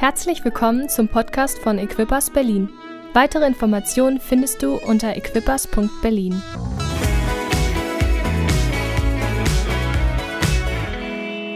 [0.00, 2.68] Herzlich willkommen zum Podcast von Equippers Berlin.
[3.14, 6.40] Weitere Informationen findest du unter equippers.berlin.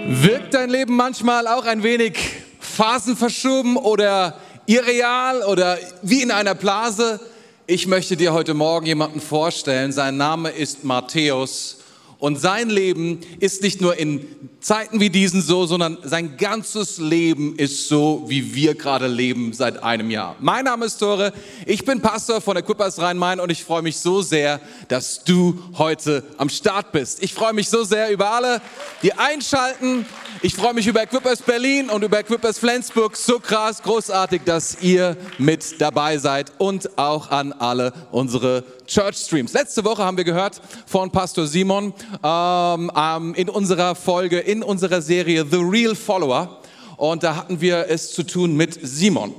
[0.08, 2.18] Wirkt dein Leben manchmal auch ein wenig
[2.58, 4.36] phasenverschoben oder
[4.66, 7.20] irreal oder wie in einer Blase?
[7.68, 9.92] Ich möchte dir heute Morgen jemanden vorstellen.
[9.92, 11.81] Sein Name ist Matthäus
[12.22, 14.24] und sein Leben ist nicht nur in
[14.60, 19.82] Zeiten wie diesen so, sondern sein ganzes Leben ist so, wie wir gerade leben seit
[19.82, 20.36] einem Jahr.
[20.38, 21.32] Mein Name ist Tore,
[21.66, 25.60] ich bin Pastor von der Kuppers Rhein-Main und ich freue mich so sehr, dass du
[25.76, 27.20] heute am Start bist.
[27.24, 28.62] Ich freue mich so sehr über alle,
[29.02, 30.06] die einschalten.
[30.40, 33.16] Ich freue mich über Equippers Berlin und über Equippers Flensburg.
[33.16, 39.52] So krass, großartig, dass ihr mit dabei seid und auch an alle unsere Church Streams.
[39.52, 41.92] Letzte Woche haben wir gehört von Pastor Simon
[42.24, 46.60] ähm, ähm, in unserer Folge, in unserer Serie The Real Follower.
[46.96, 49.34] Und da hatten wir es zu tun mit Simon.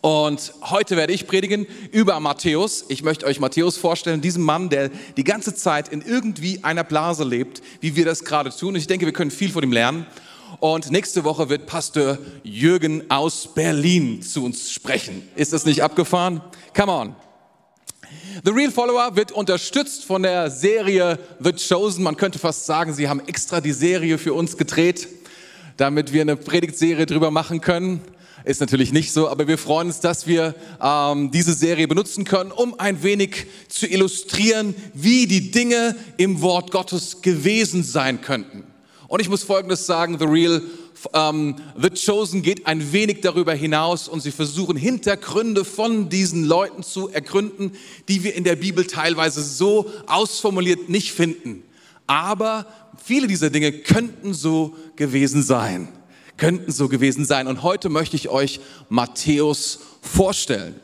[0.00, 2.86] Und heute werde ich predigen über Matthäus.
[2.88, 7.24] Ich möchte euch Matthäus vorstellen, diesen Mann, der die ganze Zeit in irgendwie einer Blase
[7.24, 8.76] lebt, wie wir das gerade tun.
[8.76, 10.06] Ich denke, wir können viel von ihm lernen.
[10.58, 15.22] Und nächste Woche wird Pastor Jürgen aus Berlin zu uns sprechen.
[15.36, 16.40] Ist das nicht abgefahren?
[16.74, 17.16] Come on.
[18.44, 22.02] The Real Follower wird unterstützt von der Serie The Chosen.
[22.02, 25.08] Man könnte fast sagen, sie haben extra die Serie für uns gedreht,
[25.76, 28.00] damit wir eine Predigtserie drüber machen können.
[28.44, 32.52] Ist natürlich nicht so, aber wir freuen uns, dass wir ähm, diese Serie benutzen können,
[32.52, 38.64] um ein wenig zu illustrieren, wie die Dinge im Wort Gottes gewesen sein könnten.
[39.08, 40.62] Und ich muss Folgendes sagen, The Real
[41.14, 46.82] ähm, The Chosen geht ein wenig darüber hinaus und sie versuchen Hintergründe von diesen Leuten
[46.82, 47.72] zu ergründen,
[48.08, 51.62] die wir in der Bibel teilweise so ausformuliert nicht finden.
[52.06, 52.66] Aber
[53.02, 55.88] viele dieser Dinge könnten so gewesen sein.
[56.40, 57.46] Könnten so gewesen sein.
[57.46, 60.74] Und heute möchte ich euch Matthäus vorstellen.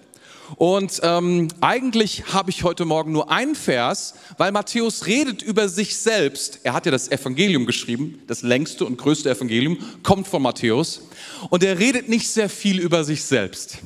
[0.57, 5.97] Und ähm, eigentlich habe ich heute Morgen nur einen Vers, weil Matthäus redet über sich
[5.97, 6.61] selbst.
[6.63, 11.01] Er hat ja das Evangelium geschrieben, das längste und größte Evangelium, kommt von Matthäus.
[11.49, 13.79] Und er redet nicht sehr viel über sich selbst.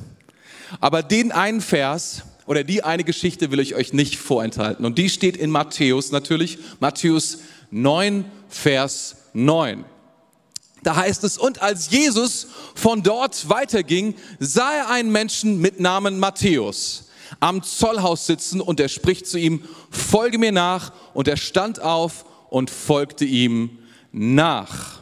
[0.81, 4.85] Aber den einen Vers oder die eine Geschichte will ich euch nicht vorenthalten.
[4.85, 7.39] Und die steht in Matthäus natürlich, Matthäus
[7.71, 9.85] 9, Vers 9.
[10.83, 16.19] Da heißt es, und als Jesus von dort weiterging, sah er einen Menschen mit Namen
[16.19, 17.09] Matthäus
[17.39, 20.91] am Zollhaus sitzen und er spricht zu ihm, folge mir nach.
[21.13, 23.79] Und er stand auf und folgte ihm
[24.11, 25.01] nach.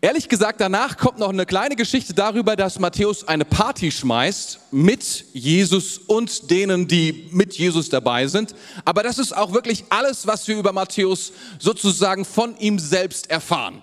[0.00, 5.24] Ehrlich gesagt, danach kommt noch eine kleine Geschichte darüber, dass Matthäus eine Party schmeißt mit
[5.32, 8.54] Jesus und denen, die mit Jesus dabei sind.
[8.84, 13.82] Aber das ist auch wirklich alles, was wir über Matthäus sozusagen von ihm selbst erfahren.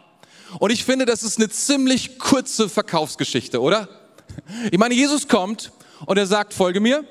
[0.60, 3.88] Und ich finde, das ist eine ziemlich kurze Verkaufsgeschichte, oder?
[4.72, 5.72] Ich meine, Jesus kommt
[6.06, 7.04] und er sagt, folge mir.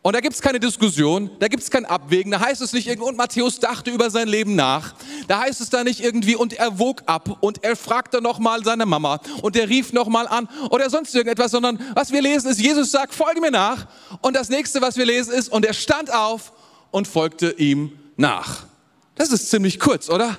[0.00, 2.86] Und da gibt es keine Diskussion, da gibt es kein Abwägen, da heißt es nicht
[2.86, 4.94] irgendwie, und Matthäus dachte über sein Leben nach.
[5.26, 8.86] Da heißt es da nicht irgendwie, und er wog ab und er fragte nochmal seine
[8.86, 12.92] Mama und er rief nochmal an oder sonst irgendetwas, sondern was wir lesen ist, Jesus
[12.92, 13.88] sagt, folge mir nach.
[14.22, 16.52] Und das nächste, was wir lesen ist, und er stand auf
[16.92, 18.66] und folgte ihm nach.
[19.16, 20.38] Das ist ziemlich kurz, oder?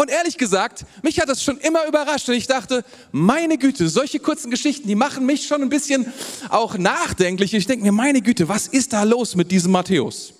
[0.00, 4.20] Und ehrlich gesagt, mich hat das schon immer überrascht und ich dachte, meine Güte, solche
[4.20, 6.12] kurzen Geschichten, die machen mich schon ein bisschen
[6.50, 7.52] auch nachdenklich.
[7.52, 10.34] Ich denke mir, meine Güte, was ist da los mit diesem Matthäus?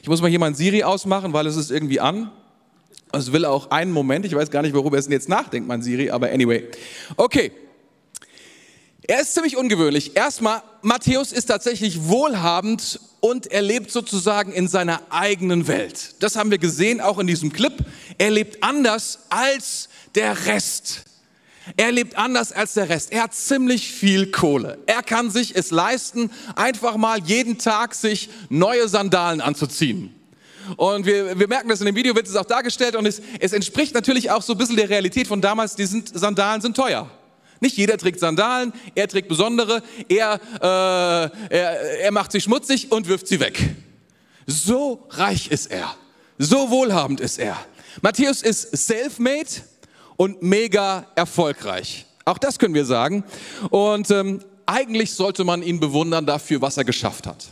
[0.00, 2.30] Ich muss mal hier mein Siri ausmachen, weil es ist irgendwie an.
[3.12, 5.82] Es will auch einen Moment, ich weiß gar nicht, worüber es denn jetzt nachdenkt, mein
[5.82, 6.66] Siri, aber anyway.
[7.18, 7.52] Okay,
[9.06, 10.16] er ist ziemlich ungewöhnlich.
[10.16, 16.16] Erstmal, Matthäus ist tatsächlich wohlhabend und er lebt sozusagen in seiner eigenen Welt.
[16.18, 17.72] Das haben wir gesehen, auch in diesem Clip.
[18.18, 21.04] Er lebt anders als der Rest.
[21.78, 23.12] Er lebt anders als der Rest.
[23.12, 24.76] Er hat ziemlich viel Kohle.
[24.84, 30.14] Er kann sich es leisten, einfach mal jeden Tag sich neue Sandalen anzuziehen.
[30.76, 33.54] Und wir, wir merken das in dem Video, wird es auch dargestellt und es, es
[33.54, 37.10] entspricht natürlich auch so ein bisschen der Realität von damals, die sind, Sandalen sind teuer.
[37.64, 43.08] Nicht jeder trägt Sandalen, er trägt besondere, er, äh, er, er macht sie schmutzig und
[43.08, 43.58] wirft sie weg.
[44.46, 45.96] So reich ist er,
[46.36, 47.56] so wohlhabend ist er.
[48.02, 49.48] Matthäus ist self-made
[50.16, 52.04] und mega erfolgreich.
[52.26, 53.24] Auch das können wir sagen.
[53.70, 57.46] Und ähm, eigentlich sollte man ihn bewundern dafür, was er geschafft hat.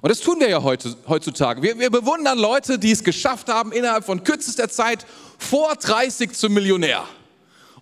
[0.00, 1.62] Und das tun wir ja heute, heutzutage.
[1.62, 5.04] Wir, wir bewundern Leute, die es geschafft haben, innerhalb von kürzester Zeit
[5.36, 7.04] vor 30 zum Millionär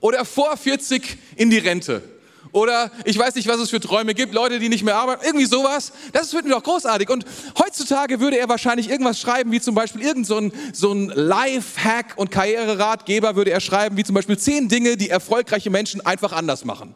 [0.01, 2.03] oder vor 40 in die Rente
[2.53, 5.47] Oder ich weiß nicht, was es für Träume gibt, Leute, die nicht mehr arbeiten, irgendwie
[5.47, 5.93] sowas.
[6.13, 7.09] Das finden wir doch großartig.
[7.11, 7.25] Und
[7.59, 12.15] heutzutage würde er wahrscheinlich irgendwas schreiben, wie zum Beispiel irgend so ein, so ein Life-Hack
[12.17, 16.65] und Karriereratgeber würde er schreiben, wie zum Beispiel zehn Dinge, die erfolgreiche Menschen einfach anders
[16.65, 16.95] machen.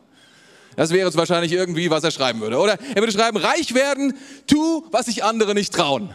[0.76, 2.58] Das wäre es wahrscheinlich irgendwie, was er schreiben würde.
[2.58, 4.14] Oder er würde schreiben, reich werden,
[4.46, 6.12] tu, was sich andere nicht trauen.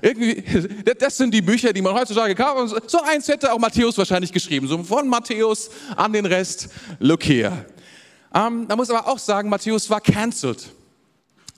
[0.00, 0.42] Irgendwie,
[0.98, 2.90] das sind die Bücher, die man heutzutage kauft.
[2.90, 4.66] So eins hätte auch Matthäus wahrscheinlich geschrieben.
[4.66, 6.68] So von Matthäus an den Rest,
[6.98, 7.66] look here.
[8.34, 10.68] Ähm, da muss aber auch sagen, Matthäus war cancelled.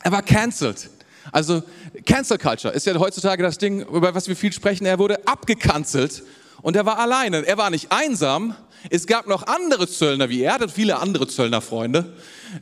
[0.02, 0.90] Er war cancelled.
[1.32, 1.62] Also
[2.04, 4.84] Cancel Culture ist ja heutzutage das Ding, über was wir viel sprechen.
[4.84, 6.22] Er wurde abgekanzelt
[6.62, 7.46] und er war alleine.
[7.46, 8.54] Er war nicht einsam.
[8.90, 10.50] Es gab noch andere Zöllner wie er.
[10.50, 12.12] Er hatte viele andere Zöllnerfreunde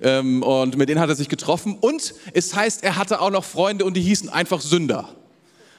[0.00, 1.76] ähm, und mit denen hat er sich getroffen.
[1.80, 5.08] Und es heißt, er hatte auch noch Freunde und die hießen einfach Sünder.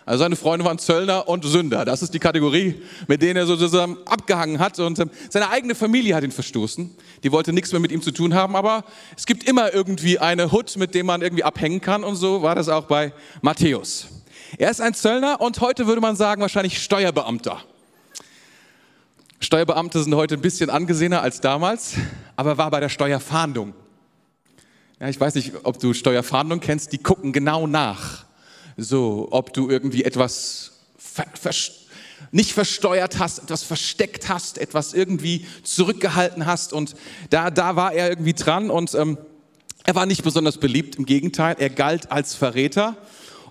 [0.06, 1.86] Also seine Freunde waren Zöllner und Sünder.
[1.86, 4.78] Das ist die Kategorie, mit denen er sozusagen abgehangen hat.
[4.80, 6.94] Und ähm, seine eigene Familie hat ihn verstoßen.
[7.24, 8.56] Die wollte nichts mehr mit ihm zu tun haben.
[8.56, 8.84] Aber
[9.16, 12.04] es gibt immer irgendwie eine Hut, mit dem man irgendwie abhängen kann.
[12.04, 14.08] Und so war das auch bei Matthäus.
[14.58, 17.62] Er ist ein Zöllner und heute würde man sagen wahrscheinlich Steuerbeamter.
[19.40, 21.96] Steuerbeamte sind heute ein bisschen angesehener als damals,
[22.36, 23.74] aber er war bei der Steuerfahndung.
[25.00, 28.26] Ja, ich weiß nicht, ob du Steuerfahndung kennst, die gucken genau nach
[28.78, 31.52] so, ob du irgendwie etwas ver ver
[32.32, 36.74] nicht versteuert hast, etwas versteckt hast, etwas irgendwie zurückgehalten hast.
[36.74, 36.96] Und
[37.30, 39.18] da, da war er irgendwie dran und ähm,
[39.84, 42.96] er war nicht besonders beliebt, im Gegenteil, er galt als Verräter.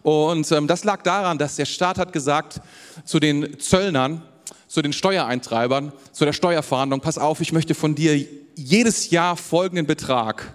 [0.02, 2.60] Und ähm, das lag daran, dass der Staat hat gesagt
[3.04, 4.22] zu den Zöllnern,
[4.66, 8.26] zu den Steuereintreibern, zu der Steuerfahndung, pass auf, ich möchte von dir
[8.56, 10.54] jedes Jahr folgenden Betrag.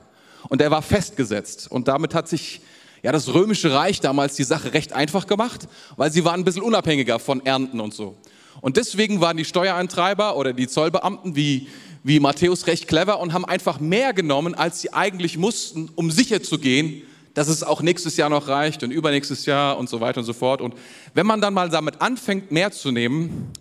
[0.50, 1.70] Und er war festgesetzt.
[1.70, 2.62] Und damit hat sich
[3.04, 6.64] ja, das römische Reich damals die Sache recht einfach gemacht, weil sie waren ein bisschen
[6.64, 8.18] unabhängiger von Ernten und so.
[8.62, 11.68] Und deswegen waren die Steuereintreiber oder die Zollbeamten wie,
[12.04, 16.42] wie Matthäus recht clever und haben einfach mehr genommen, als sie eigentlich mussten, um sicher
[16.42, 17.04] zu gehen,
[17.34, 20.34] dass es auch nächstes Jahr noch reicht und übernächstes Jahr und so weiter und so
[20.34, 20.60] fort.
[20.60, 20.74] Und
[21.14, 23.52] wenn man dann mal damit anfängt, mehr zu nehmen,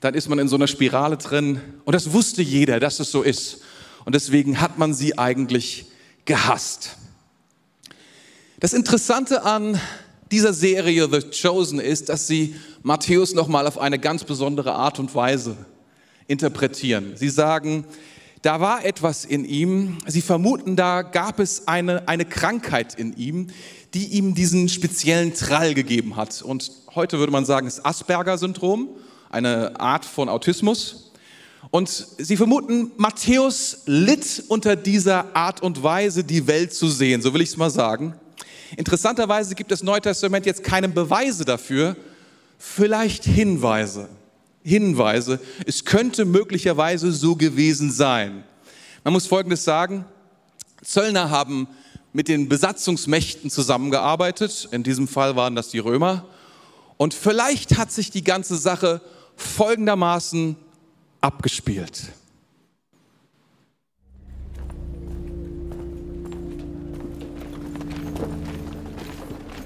[0.00, 1.60] dann ist man in so einer Spirale drin.
[1.84, 3.60] Und das wusste jeder, dass es so ist.
[4.06, 5.86] Und deswegen hat man sie eigentlich
[6.24, 6.96] gehasst.
[8.60, 9.80] Das Interessante an
[10.32, 15.14] dieser Serie The Chosen ist, dass sie Matthäus nochmal auf eine ganz besondere Art und
[15.14, 15.56] Weise
[16.26, 17.12] interpretieren.
[17.14, 17.84] Sie sagen,
[18.42, 23.46] da war etwas in ihm, sie vermuten, da gab es eine, eine Krankheit in ihm,
[23.94, 26.42] die ihm diesen speziellen Trall gegeben hat.
[26.42, 28.88] Und heute würde man sagen, ist Asperger-Syndrom,
[29.30, 31.12] eine Art von Autismus.
[31.70, 31.88] Und
[32.18, 37.40] sie vermuten, Matthäus litt unter dieser Art und Weise, die Welt zu sehen, so will
[37.40, 38.16] ich es mal sagen.
[38.76, 41.96] Interessanterweise gibt das Neue Testament jetzt keine Beweise dafür,
[42.58, 44.08] vielleicht Hinweise.
[44.64, 48.44] Hinweise, es könnte möglicherweise so gewesen sein.
[49.04, 50.04] Man muss Folgendes sagen,
[50.82, 51.68] Zöllner haben
[52.12, 56.26] mit den Besatzungsmächten zusammengearbeitet, in diesem Fall waren das die Römer,
[56.96, 59.00] und vielleicht hat sich die ganze Sache
[59.36, 60.56] folgendermaßen
[61.20, 62.08] abgespielt.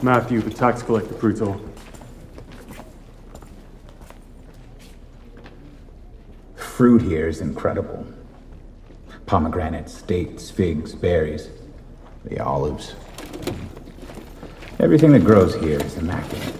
[0.03, 1.61] Matthew, the tax collector, Brutal.
[6.57, 8.05] Fruit here is incredible.
[9.27, 11.51] Pomegranates, dates, figs, berries,
[12.25, 12.97] the olives.
[14.81, 16.57] Everything that grows here is immaculate.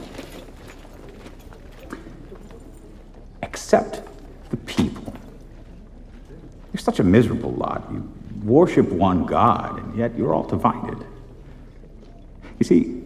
[3.43, 4.03] Except
[4.50, 5.12] the people.
[6.73, 7.89] You're such a miserable lot.
[7.91, 8.09] You
[8.44, 11.05] worship one God, and yet you're all divided.
[12.61, 13.03] You see,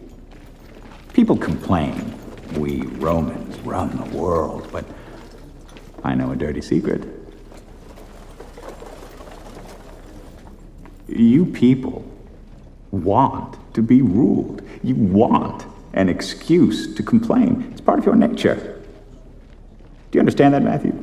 [1.27, 2.13] People complain
[2.55, 4.85] we Romans run the world, but
[6.01, 7.03] I know a dirty secret.
[11.09, 12.09] You people
[12.91, 14.61] want to be ruled.
[14.81, 17.71] You want an excuse to complain.
[17.73, 18.81] It's part of your nature.
[20.11, 20.95] Do you understand that, Matthew?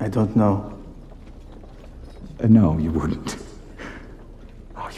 [0.00, 0.74] I don't know.
[2.42, 3.39] Uh, no, you wouldn't.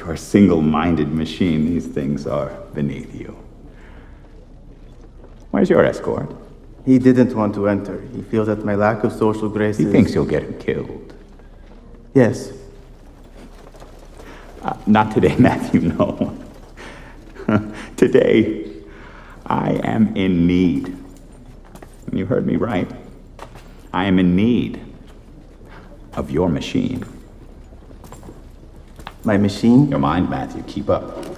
[0.03, 1.65] You're a single minded machine.
[1.65, 3.37] These things are beneath you.
[5.53, 6.35] Where's your escort?
[6.85, 8.01] He didn't want to enter.
[8.13, 11.15] He feels that my lack of social grace He thinks you'll get him killed.
[12.15, 12.51] Yes.
[14.63, 16.37] Uh, not today, Matthew, no.
[17.97, 18.73] today,
[19.47, 20.97] I am in need.
[22.13, 22.91] You heard me right.
[23.93, 24.85] I am in need
[26.15, 27.05] of your machine.
[29.25, 29.89] My machine?
[29.89, 30.63] Your mind, Matthew.
[30.67, 31.25] Keep up.
[31.25, 31.37] You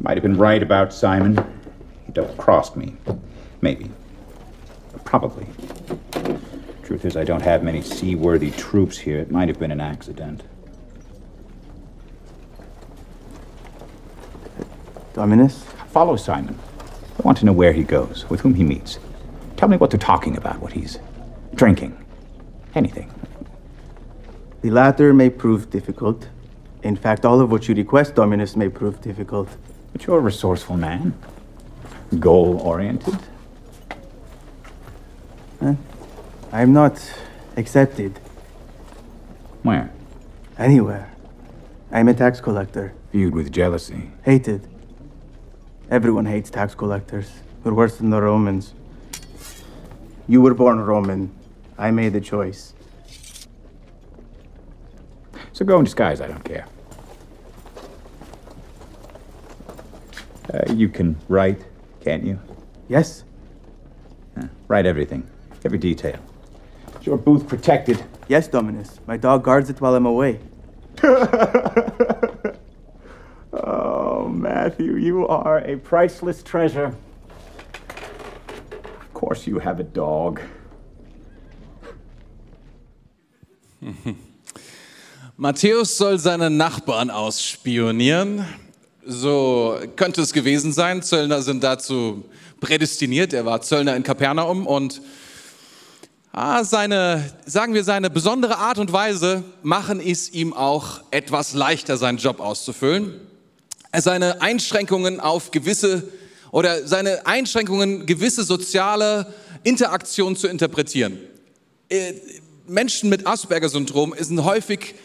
[0.00, 1.36] might have been right about Simon.
[2.06, 2.96] He double crossed me.
[3.60, 3.90] Maybe.
[5.04, 5.46] Probably.
[6.84, 9.18] Truth is, I don't have many seaworthy troops here.
[9.18, 10.44] It might have been an accident.
[15.14, 15.64] Dominus?
[15.88, 16.56] Follow Simon.
[17.18, 19.00] I want to know where he goes, with whom he meets.
[19.56, 21.00] Tell me what they're talking about, what he's
[21.54, 21.98] drinking.
[22.76, 23.12] Anything.
[24.62, 26.28] The latter may prove difficult.
[26.82, 29.48] In fact, all of what you request, Dominus, may prove difficult.
[29.92, 31.14] But you're a resourceful man.
[32.18, 33.18] Goal oriented.
[36.52, 37.12] I'm not
[37.56, 38.18] accepted
[39.62, 39.90] Where?
[40.56, 41.12] anywhere.
[41.90, 42.94] I'm a tax collector.
[43.12, 44.10] Viewed with jealousy.
[44.24, 44.66] Hated.
[45.90, 47.30] Everyone hates tax collectors.
[47.64, 48.72] We're worse than the Romans.
[50.26, 51.34] You were born Roman.
[51.76, 52.72] I made the choice.
[55.58, 56.66] So go in disguise, I don't care.
[60.54, 61.64] Uh, you can write,
[62.00, 62.38] can't you?
[62.88, 63.24] Yes?
[64.36, 65.28] Uh, write everything,
[65.64, 66.20] every detail.
[67.00, 68.04] Is your booth protected?
[68.28, 69.00] Yes, Dominus.
[69.08, 70.38] My dog guards it while I'm away.
[73.52, 76.94] Oh, Matthew, you are a priceless treasure.
[78.70, 80.40] Of course, you have a dog.
[85.40, 88.44] Matthäus soll seine Nachbarn ausspionieren.
[89.06, 91.00] So könnte es gewesen sein.
[91.00, 92.24] Zöllner sind dazu
[92.58, 93.32] prädestiniert.
[93.32, 95.00] Er war Zöllner in Kapernaum und
[96.32, 101.96] ah, seine, sagen wir, seine besondere Art und Weise machen es ihm auch etwas leichter,
[101.98, 103.20] seinen Job auszufüllen.
[103.96, 106.02] Seine Einschränkungen auf gewisse
[106.50, 111.16] oder seine Einschränkungen, gewisse soziale Interaktion zu interpretieren.
[111.88, 112.14] Äh,
[112.66, 114.96] Menschen mit Asperger-Syndrom sind häufig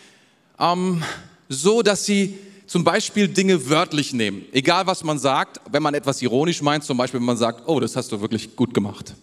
[0.59, 1.03] ähm,
[1.49, 4.45] so, dass sie zum Beispiel Dinge wörtlich nehmen.
[4.51, 7.79] Egal was man sagt, wenn man etwas ironisch meint, zum Beispiel wenn man sagt, oh,
[7.79, 9.15] das hast du wirklich gut gemacht,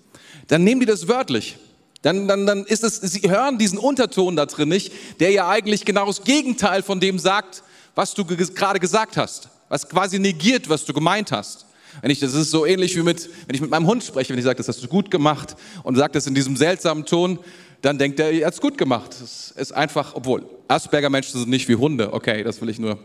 [0.49, 1.57] dann nehmen die das wörtlich.
[2.03, 5.85] Dann, dann, dann ist es, sie hören diesen Unterton da drin nicht, der ja eigentlich
[5.85, 7.63] genau das Gegenteil von dem sagt,
[7.95, 11.67] was du ge gerade gesagt hast, was quasi negiert, was du gemeint hast.
[12.03, 14.39] Wenn ich, das ist so ähnlich wie mit, wenn ich mit meinem Hund spreche, wenn
[14.39, 17.39] ich sage, das hast du gut gemacht und sage das in diesem seltsamen Ton,
[17.83, 19.17] dann denkt er, er hat es gut gemacht.
[19.21, 22.13] Das ist einfach, obwohl Asperger-Menschen sind nicht wie Hunde.
[22.13, 22.99] Okay, das will ich nur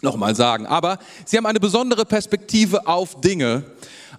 [0.00, 0.66] nochmal sagen.
[0.66, 3.64] Aber sie haben eine besondere Perspektive auf Dinge.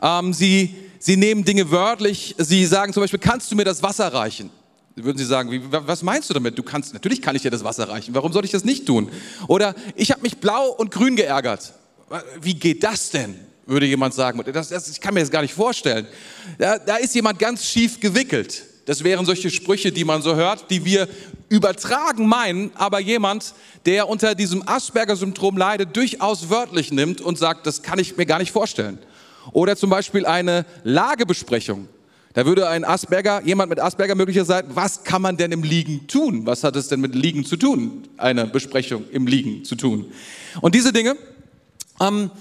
[0.02, 2.36] Ähm, sie, sie nehmen Dinge wörtlich.
[2.38, 4.50] Sie sagen zum Beispiel, kannst du mir das Wasser reichen?
[4.96, 6.58] Würden Sie sagen, wie, was meinst du damit?
[6.58, 8.14] Du kannst, natürlich kann ich dir das Wasser reichen.
[8.14, 9.10] Warum soll ich das nicht tun?
[9.48, 11.74] Oder ich habe mich blau und grün geärgert.
[12.40, 13.40] Wie geht das denn?
[13.66, 14.42] Würde jemand sagen.
[14.52, 16.08] Das, das, ich kann mir das gar nicht vorstellen.
[16.58, 18.64] Da, da ist jemand ganz schief gewickelt.
[18.86, 21.08] Das wären solche Sprüche, die man so hört, die wir
[21.48, 23.54] übertragen meinen, aber jemand,
[23.86, 28.40] der unter diesem Asperger-Syndrom leidet, durchaus wörtlich nimmt und sagt, das kann ich mir gar
[28.40, 29.00] nicht vorstellen.
[29.54, 31.88] Oder zum Beispiel eine Lagebesprechung.
[32.34, 36.08] Da würde ein Asperger, jemand mit Asperger möglicherweise sagen, was kann man denn im Liegen
[36.08, 36.46] tun?
[36.46, 38.08] Was hat es denn mit Liegen zu tun?
[38.18, 40.12] Eine Besprechung im Liegen zu tun.
[40.60, 41.16] Und diese Dinge,
[42.02, 42.32] ähm,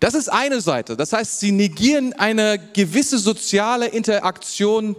[0.00, 0.96] das ist eine Seite.
[0.96, 4.96] Das heißt, sie negieren eine gewisse soziale Interaktion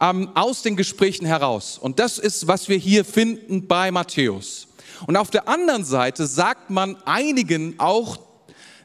[0.00, 1.78] ähm, aus den Gesprächen heraus.
[1.78, 4.68] Und das ist, was wir hier finden bei Matthäus.
[5.06, 8.18] Und auf der anderen Seite sagt man einigen auch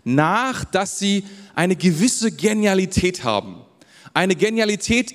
[0.03, 3.61] nach, dass sie eine gewisse Genialität haben.
[4.13, 5.13] Eine Genialität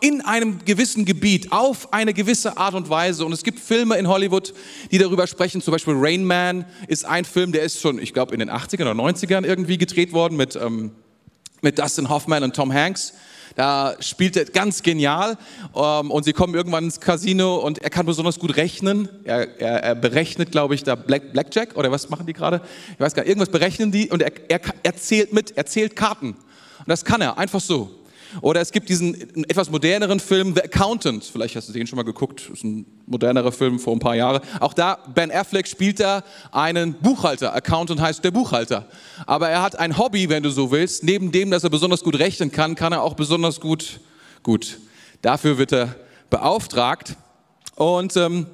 [0.00, 3.24] in einem gewissen Gebiet, auf eine gewisse Art und Weise.
[3.24, 4.54] Und es gibt Filme in Hollywood,
[4.90, 5.60] die darüber sprechen.
[5.60, 8.82] Zum Beispiel Rain Man ist ein Film, der ist schon, ich glaube, in den 80ern
[8.82, 10.92] oder 90ern irgendwie gedreht worden mit, ähm,
[11.60, 13.14] mit Dustin Hoffman und Tom Hanks.
[13.56, 15.38] Da spielt er ganz genial
[15.76, 19.08] ähm, und sie kommen irgendwann ins Casino und er kann besonders gut rechnen.
[19.24, 22.60] Er, er, er berechnet, glaube ich, da Black, Blackjack oder was machen die gerade?
[22.92, 25.94] Ich weiß gar nicht, irgendwas berechnen die und er, er, er zählt mit, er zählt
[25.94, 26.30] Karten.
[26.30, 27.90] Und das kann er, einfach so.
[28.40, 29.14] Oder es gibt diesen
[29.48, 31.24] etwas moderneren Film The Accountant.
[31.24, 32.48] Vielleicht hast du den schon mal geguckt.
[32.48, 34.40] Das ist ein modernerer Film vor ein paar Jahren.
[34.60, 36.22] Auch da, Ben Affleck spielt da
[36.52, 37.54] einen Buchhalter.
[37.54, 38.88] Accountant heißt der Buchhalter.
[39.26, 41.04] Aber er hat ein Hobby, wenn du so willst.
[41.04, 44.00] Neben dem, dass er besonders gut rechnen kann, kann er auch besonders gut,
[44.42, 44.78] gut.
[45.22, 45.96] Dafür wird er
[46.30, 47.16] beauftragt.
[47.76, 48.46] Und ähm,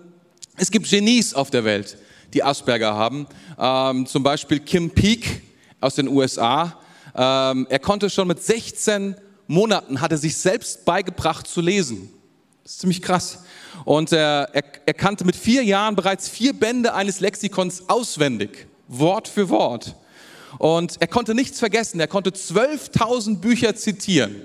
[0.57, 1.97] es gibt Genies auf der Welt,
[2.35, 3.27] die Asperger haben.
[3.59, 5.43] Ähm, zum Beispiel Kim Peek
[5.81, 6.79] aus den USA.
[7.15, 9.17] Ähm, er konnte schon mit 16
[9.50, 12.09] Monaten hat er sich selbst beigebracht zu lesen.
[12.62, 13.40] Das ist ziemlich krass.
[13.85, 19.26] Und er, er, er kannte mit vier Jahren bereits vier Bände eines Lexikons auswendig, Wort
[19.26, 19.97] für Wort.
[20.59, 21.99] Und er konnte nichts vergessen.
[21.99, 24.37] Er konnte 12.000 Bücher zitieren.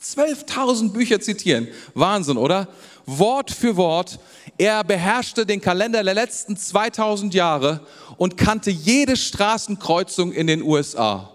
[0.00, 1.66] 12.000 Bücher zitieren.
[1.94, 2.68] Wahnsinn, oder?
[3.04, 4.20] Wort für Wort.
[4.58, 7.84] Er beherrschte den Kalender der letzten 2000 Jahre
[8.16, 11.31] und kannte jede Straßenkreuzung in den USA.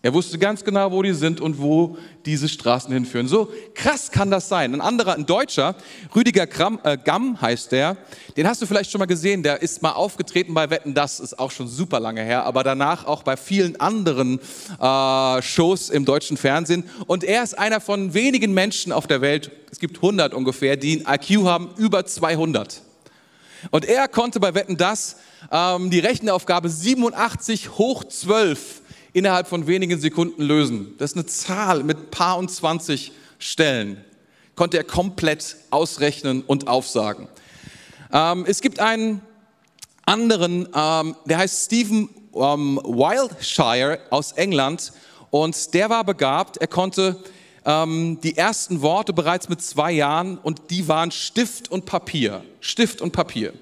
[0.00, 3.26] Er wusste ganz genau, wo die sind und wo diese Straßen hinführen.
[3.26, 4.72] So krass kann das sein.
[4.72, 5.74] Ein anderer, ein Deutscher,
[6.14, 7.96] Rüdiger Gramm, äh, Gamm heißt der,
[8.36, 11.36] den hast du vielleicht schon mal gesehen, der ist mal aufgetreten bei Wetten, das ist
[11.40, 14.38] auch schon super lange her, aber danach auch bei vielen anderen
[14.80, 16.84] äh, Shows im deutschen Fernsehen.
[17.08, 21.04] Und er ist einer von wenigen Menschen auf der Welt, es gibt 100 ungefähr, die
[21.04, 22.82] ein IQ haben über 200.
[23.72, 25.16] Und er konnte bei Wetten, das
[25.50, 28.77] ähm, die Rechenaufgabe 87 hoch 12
[29.18, 30.94] innerhalb von wenigen Sekunden lösen.
[30.98, 34.02] Das ist eine Zahl mit paar und 20 Stellen.
[34.54, 37.28] Konnte er komplett ausrechnen und aufsagen.
[38.12, 39.20] Ähm, es gibt einen
[40.06, 44.92] anderen, ähm, der heißt Stephen ähm, Wildshire aus England
[45.30, 46.56] und der war begabt.
[46.56, 47.16] Er konnte
[47.64, 52.42] ähm, die ersten Worte bereits mit zwei Jahren und die waren Stift und Papier.
[52.60, 53.52] Stift und Papier.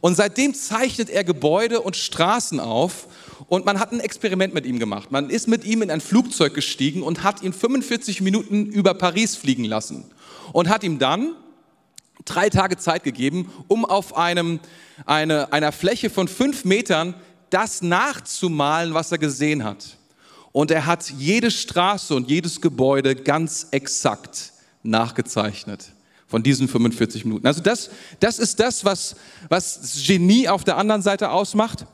[0.00, 3.06] Und seitdem zeichnet er Gebäude und Straßen auf
[3.48, 5.12] und man hat ein Experiment mit ihm gemacht.
[5.12, 9.36] Man ist mit ihm in ein Flugzeug gestiegen und hat ihn 45 Minuten über Paris
[9.36, 10.04] fliegen lassen
[10.52, 11.34] und hat ihm dann
[12.24, 14.60] drei Tage Zeit gegeben, um auf einem,
[15.06, 17.14] eine, einer Fläche von fünf Metern
[17.50, 19.98] das nachzumalen, was er gesehen hat.
[20.52, 25.92] Und er hat jede Straße und jedes Gebäude ganz exakt nachgezeichnet
[26.32, 27.46] von diesen 45 Minuten.
[27.46, 29.16] Also das, das ist das, was,
[29.50, 31.84] was Genie auf der anderen Seite ausmacht.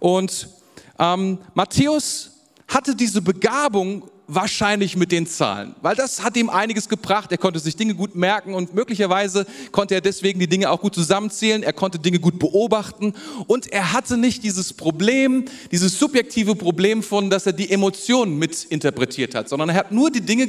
[0.00, 0.48] Und
[0.98, 2.32] ähm, Matthäus
[2.66, 7.30] hatte diese Begabung wahrscheinlich mit den Zahlen, weil das hat ihm einiges gebracht.
[7.30, 10.96] Er konnte sich Dinge gut merken und möglicherweise konnte er deswegen die Dinge auch gut
[10.96, 11.62] zusammenzählen.
[11.62, 13.14] Er konnte Dinge gut beobachten
[13.46, 18.64] und er hatte nicht dieses Problem, dieses subjektive Problem von, dass er die Emotionen mit
[18.64, 20.48] interpretiert hat, sondern er hat nur die Dinge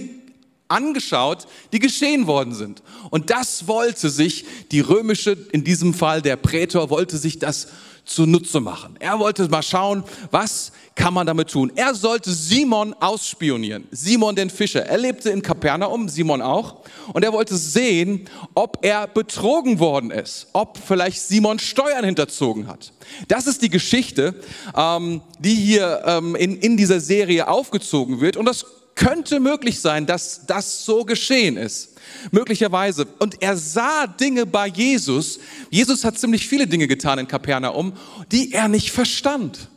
[0.67, 2.81] angeschaut, die geschehen worden sind.
[3.11, 7.67] Und das wollte sich die römische, in diesem Fall der Prätor, wollte sich das
[8.05, 8.95] zunutze machen.
[8.99, 11.71] Er wollte mal schauen, was kann man damit tun.
[11.75, 14.85] Er sollte Simon ausspionieren, Simon den Fischer.
[14.85, 20.47] Er lebte in Kapernaum, Simon auch, und er wollte sehen, ob er betrogen worden ist,
[20.53, 22.93] ob vielleicht Simon Steuern hinterzogen hat.
[23.27, 24.35] Das ist die Geschichte,
[24.75, 30.05] ähm, die hier ähm, in, in dieser Serie aufgezogen wird, und das könnte möglich sein,
[30.05, 31.95] dass das so geschehen ist.
[32.31, 33.05] Möglicherweise.
[33.19, 35.39] Und er sah Dinge bei Jesus.
[35.69, 37.93] Jesus hat ziemlich viele Dinge getan in Kapernaum,
[38.31, 39.69] die er nicht verstand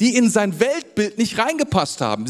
[0.00, 2.24] die in sein Weltbild nicht reingepasst haben.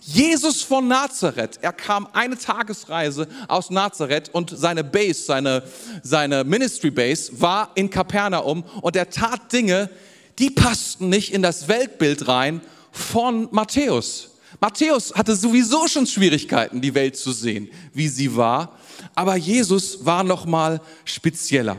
[0.00, 5.64] Jesus von Nazareth, er kam eine Tagesreise aus Nazareth und seine Base, seine,
[6.04, 9.90] seine Ministry Base war in Kapernaum und er tat Dinge,
[10.38, 12.60] die passten nicht in das Weltbild rein
[12.92, 14.35] von Matthäus.
[14.60, 18.78] Matthäus hatte sowieso schon Schwierigkeiten, die Welt zu sehen, wie sie war,
[19.14, 21.76] aber Jesus war noch mal spezieller.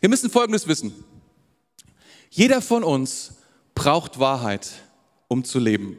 [0.00, 0.92] Wir müssen Folgendes wissen:
[2.30, 3.32] Jeder von uns
[3.74, 4.70] braucht Wahrheit,
[5.28, 5.96] um zu leben.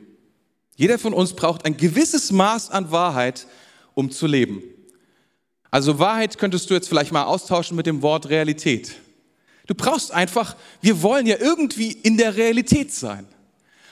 [0.75, 3.47] Jeder von uns braucht ein gewisses Maß an Wahrheit,
[3.93, 4.61] um zu leben.
[5.71, 8.95] Also Wahrheit könntest du jetzt vielleicht mal austauschen mit dem Wort Realität.
[9.67, 13.27] Du brauchst einfach, wir wollen ja irgendwie in der Realität sein.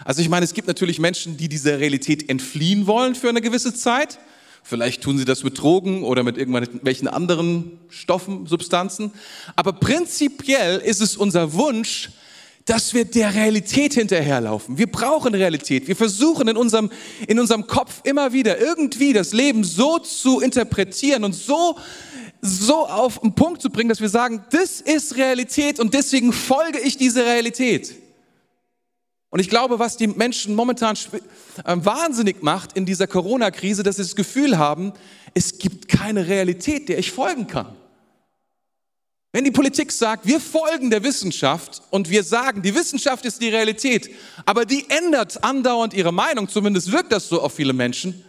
[0.06, 3.74] Also ich meine, es gibt natürlich Menschen, die dieser Realität entfliehen wollen für eine gewisse
[3.74, 4.20] Zeit.
[4.64, 9.12] Vielleicht tun sie das mit Drogen oder mit irgendwelchen anderen Stoffen, Substanzen.
[9.56, 12.12] Aber prinzipiell ist es unser Wunsch,
[12.66, 14.78] dass wir der Realität hinterherlaufen.
[14.78, 15.88] Wir brauchen Realität.
[15.88, 16.90] Wir versuchen in unserem,
[17.28, 21.78] in unserem Kopf immer wieder irgendwie das Leben so zu interpretieren und so,
[22.42, 26.80] so auf den Punkt zu bringen, dass wir sagen, das ist Realität und deswegen folge
[26.80, 28.03] ich dieser Realität.
[29.34, 34.04] Und ich glaube, was die Menschen momentan äh, wahnsinnig macht in dieser Corona-Krise, dass sie
[34.04, 34.94] das Gefühl haben,
[35.34, 37.76] es gibt keine Realität, der ich folgen kann.
[39.32, 43.50] Wenn die Politik sagt, wir folgen der Wissenschaft und wir sagen, die Wissenschaft ist die
[43.50, 44.12] Realität,
[44.46, 48.24] aber die ändert andauernd ihre Meinung, zumindest wirkt das so auf viele Menschen,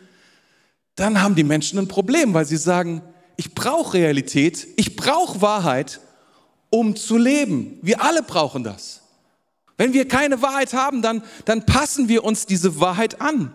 [0.95, 3.03] dann haben die Menschen ein Problem, weil sie sagen,
[3.37, 6.01] ich brauche Realität, ich brauche Wahrheit,
[6.71, 7.79] um zu leben.
[7.83, 9.04] Wir alle brauchen das.
[9.77, 13.53] Wenn wir keine Wahrheit haben, dann, dann passen wir uns diese Wahrheit an.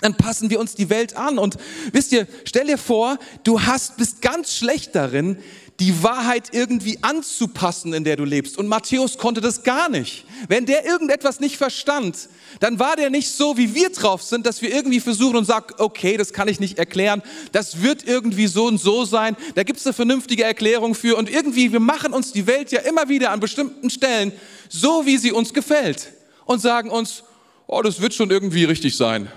[0.00, 1.38] Dann passen wir uns die Welt an.
[1.38, 1.56] Und
[1.92, 5.38] wisst ihr, stell dir vor, du hast, bist ganz schlecht darin,
[5.80, 8.58] die Wahrheit irgendwie anzupassen, in der du lebst.
[8.58, 10.24] Und Matthäus konnte das gar nicht.
[10.46, 12.28] Wenn der irgendetwas nicht verstand,
[12.60, 15.74] dann war der nicht so, wie wir drauf sind, dass wir irgendwie versuchen und sagen,
[15.78, 19.80] okay, das kann ich nicht erklären, das wird irgendwie so und so sein, da gibt
[19.80, 21.16] es eine vernünftige Erklärung für.
[21.16, 24.32] Und irgendwie, wir machen uns die Welt ja immer wieder an bestimmten Stellen
[24.68, 26.12] so, wie sie uns gefällt.
[26.46, 27.24] Und sagen uns,
[27.66, 29.28] oh, das wird schon irgendwie richtig sein.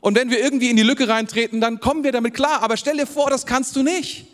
[0.00, 2.62] Und wenn wir irgendwie in die Lücke reintreten, dann kommen wir damit klar.
[2.62, 4.26] Aber stell dir vor, das kannst du nicht.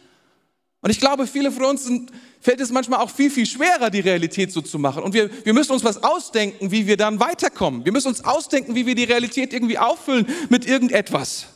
[0.85, 4.01] Und ich glaube, viele von uns sind, fällt es manchmal auch viel, viel schwerer, die
[4.01, 5.03] Realität so zu machen.
[5.03, 7.87] Und wir, wir müssen uns was ausdenken, wie wir dann weiterkommen.
[7.87, 11.47] Wir müssen uns ausdenken, wie wir die Realität irgendwie auffüllen mit irgendetwas,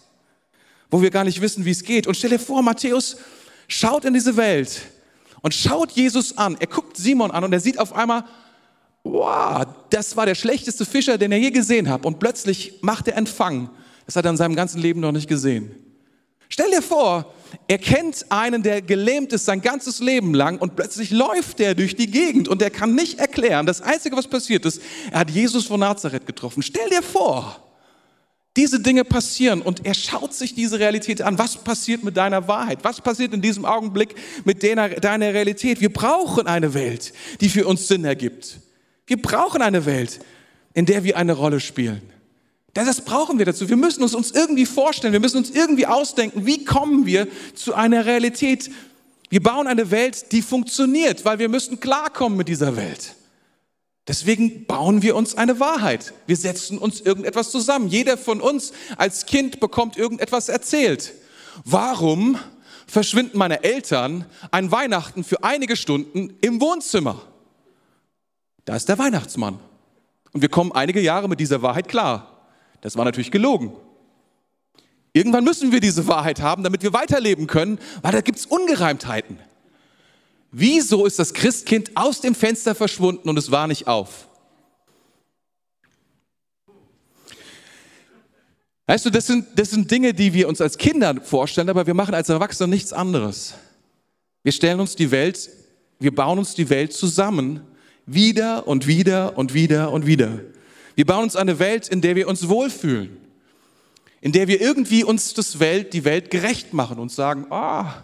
[0.91, 2.07] wo wir gar nicht wissen, wie es geht.
[2.07, 3.19] Und stell dir vor, Matthäus
[3.69, 4.81] schaut in diese Welt
[5.43, 6.57] und schaut Jesus an.
[6.59, 8.25] Er guckt Simon an und er sieht auf einmal,
[9.05, 12.07] wow, das war der schlechteste Fischer, den er je gesehen hat.
[12.07, 13.69] Und plötzlich macht er Empfang.
[14.07, 15.88] Das hat er in seinem ganzen Leben noch nicht gesehen.
[16.49, 17.35] Stell dir vor,
[17.67, 21.97] er kennt einen, der gelähmt ist sein ganzes Leben lang und plötzlich läuft er durch
[21.97, 23.67] die Gegend und er kann nicht erklären.
[23.67, 24.81] Das Einzige, was passiert ist,
[25.11, 26.63] er hat Jesus von Nazareth getroffen.
[26.63, 27.63] Stell dir vor,
[28.57, 31.39] diese Dinge passieren und er schaut sich diese Realität an.
[31.39, 32.81] Was passiert mit deiner Wahrheit?
[32.83, 35.81] Was passiert in diesem Augenblick mit deiner, deiner Realität?
[35.81, 38.59] Wir brauchen eine Welt, die für uns Sinn ergibt.
[39.07, 40.21] Wir brauchen eine Welt,
[40.75, 42.03] in der wir eine Rolle spielen.
[42.85, 43.69] Das brauchen wir dazu.
[43.69, 47.75] Wir müssen uns, uns irgendwie vorstellen, wir müssen uns irgendwie ausdenken, wie kommen wir zu
[47.75, 48.71] einer Realität.
[49.31, 53.17] Wir bauen eine Welt, die funktioniert, weil wir müssen klarkommen mit dieser Welt.
[54.07, 56.15] Deswegen bauen wir uns eine Wahrheit.
[56.27, 57.89] Wir setzen uns irgendetwas zusammen.
[57.89, 61.13] Jeder von uns als Kind bekommt irgendetwas erzählt.
[61.65, 62.39] Warum
[62.87, 67.21] verschwinden meine Eltern an Weihnachten für einige Stunden im Wohnzimmer?
[68.65, 69.59] Da ist der Weihnachtsmann.
[70.33, 72.28] Und wir kommen einige Jahre mit dieser Wahrheit klar.
[72.81, 73.73] Das war natürlich gelogen.
[75.13, 79.39] Irgendwann müssen wir diese Wahrheit haben, damit wir weiterleben können, weil da gibt es Ungereimtheiten.
[80.51, 84.29] Wieso ist das Christkind aus dem Fenster verschwunden und es war nicht auf?
[88.87, 91.93] Weißt du, das sind, das sind Dinge, die wir uns als Kinder vorstellen, aber wir
[91.93, 93.55] machen als Erwachsene nichts anderes.
[94.43, 95.51] Wir stellen uns die Welt,
[95.99, 97.61] wir bauen uns die Welt zusammen,
[98.07, 100.41] wieder und wieder und wieder und wieder.
[100.99, 103.19] Wir bauen uns eine Welt, in der wir uns wohlfühlen,
[104.21, 108.03] in der wir irgendwie uns das Welt, die Welt gerecht machen und sagen, ah,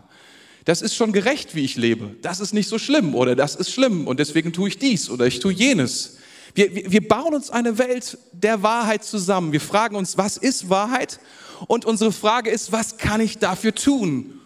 [0.64, 2.14] das ist schon gerecht, wie ich lebe.
[2.22, 5.26] Das ist nicht so schlimm oder das ist schlimm und deswegen tue ich dies oder
[5.26, 6.18] ich tue jenes.
[6.54, 9.50] Wir, wir bauen uns eine Welt der Wahrheit zusammen.
[9.50, 11.18] Wir fragen uns, was ist Wahrheit?
[11.66, 14.40] Und unsere Frage ist, was kann ich dafür tun,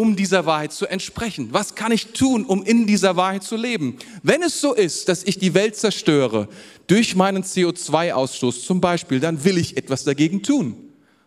[0.00, 1.48] um dieser Wahrheit zu entsprechen?
[1.52, 3.98] Was kann ich tun, um in dieser Wahrheit zu leben?
[4.22, 6.48] Wenn es so ist, dass ich die Welt zerstöre
[6.86, 10.74] durch meinen CO2-Ausstoß zum Beispiel, dann will ich etwas dagegen tun.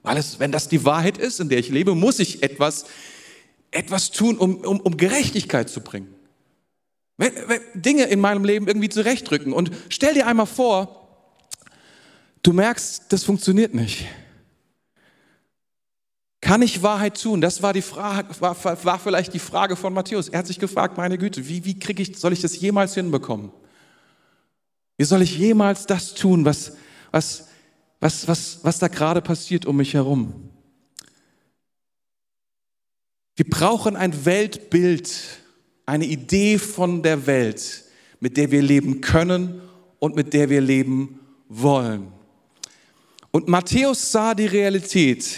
[0.02, 2.86] Weil es, wenn das die Wahrheit ist, in der ich lebe, muss ich etwas,
[3.70, 6.08] etwas tun, um, um, um Gerechtigkeit zu bringen.
[7.18, 9.54] Wenn, wenn Dinge in meinem Leben irgendwie zurechtrücken.
[9.54, 11.08] Und stell dir einmal vor,
[12.42, 14.06] du merkst, das funktioniert nicht.
[16.44, 17.40] Kann ich Wahrheit tun?
[17.40, 20.28] Das war, die Frage, war, war vielleicht die Frage von Matthäus.
[20.28, 23.50] Er hat sich gefragt, meine Güte, wie, wie kriege ich, soll ich das jemals hinbekommen?
[24.98, 26.74] Wie soll ich jemals das tun, was,
[27.12, 27.48] was,
[28.02, 30.50] was, was, was da gerade passiert um mich herum?
[33.38, 35.14] Wir brauchen ein Weltbild,
[35.86, 37.86] eine Idee von der Welt,
[38.20, 39.62] mit der wir leben können
[39.98, 42.12] und mit der wir leben wollen.
[43.32, 45.38] Und Matthäus sah die Realität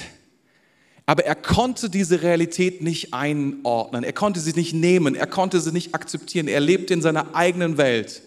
[1.07, 5.71] aber er konnte diese Realität nicht einordnen, er konnte sie nicht nehmen, er konnte sie
[5.71, 6.47] nicht akzeptieren.
[6.47, 8.23] Er lebte in seiner eigenen Welt,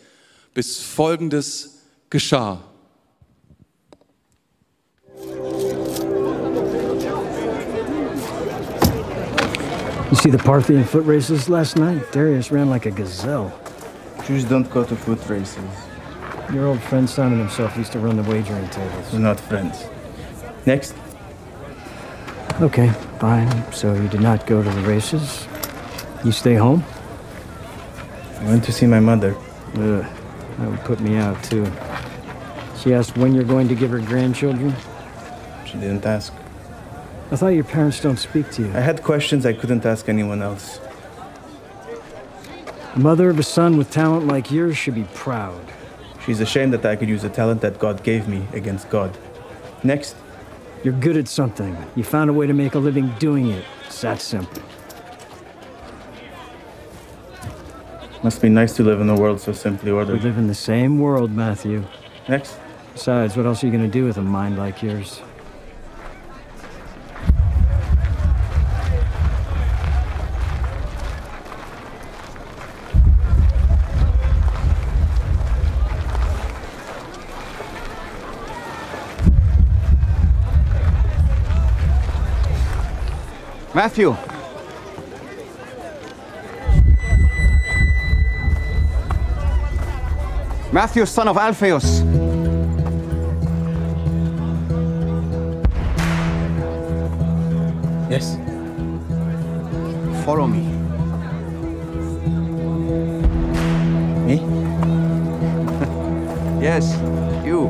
[0.54, 2.62] bis Folgendes geschah.
[10.10, 12.00] You see the Parthian foot races last night?
[12.12, 13.52] Darius ran like a gazelle.
[14.26, 15.58] Jews don't go to foot races.
[16.52, 19.12] Your old friend Simon himself used to run the wagering tables.
[19.12, 19.84] We're not friends.
[20.64, 20.94] Next.
[22.60, 22.88] Okay,
[23.20, 23.72] fine.
[23.72, 25.46] So you did not go to the races?
[26.24, 26.82] You stay home?
[28.40, 29.36] I went to see my mother.
[29.74, 30.04] Ugh,
[30.58, 31.64] that would put me out, too.
[32.76, 34.74] She asked when you're going to give her grandchildren?
[35.66, 36.32] She didn't ask.
[37.30, 38.68] I thought your parents don't speak to you.
[38.70, 40.80] I had questions I couldn't ask anyone else.
[42.94, 45.60] The mother of a son with talent like yours should be proud.
[46.26, 49.16] She's ashamed that I could use the talent that God gave me against God.
[49.84, 50.16] Next.
[50.84, 51.76] You're good at something.
[51.96, 53.64] You found a way to make a living doing it.
[53.86, 54.62] It's that simple.
[58.22, 60.14] Must be nice to live in a world so simply ordered.
[60.14, 61.84] We live in the same world, Matthew.
[62.28, 62.56] Next.
[62.92, 65.20] Besides, what else are you going to do with a mind like yours?
[83.78, 84.10] Matthew.
[90.72, 92.00] Matthew, son of Alphaeus.
[98.10, 98.36] Yes.
[100.24, 100.62] follow me.
[104.26, 104.36] Me?
[106.60, 106.84] Yes,
[107.46, 107.66] you.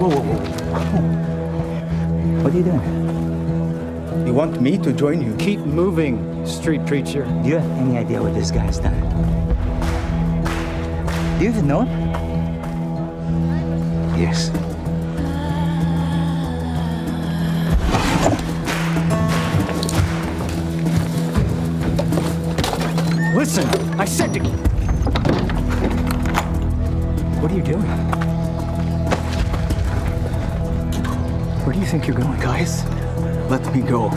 [0.00, 0.40] Whoa, whoa, whoa.
[2.42, 3.19] What are you doing?
[4.30, 5.34] You want me to join you?
[5.38, 7.24] Keep moving, street preacher.
[7.42, 8.94] Do you have any idea what this guy's done?
[11.36, 11.90] Do you even know him?
[14.16, 14.50] Yes.
[23.34, 23.66] Listen,
[23.98, 24.40] I said to.
[27.40, 27.82] What are you doing?
[31.64, 32.38] Where do you think you're going?
[32.38, 32.84] Guys,
[33.50, 34.08] let me go.